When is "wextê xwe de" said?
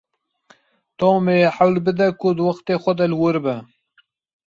2.47-3.05